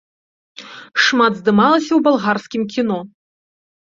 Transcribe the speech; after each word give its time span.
Шмат 1.07 1.33
здымалася 1.41 1.87
ў 1.95 1.99
балгарскім 2.07 2.63
кіно. 2.75 2.97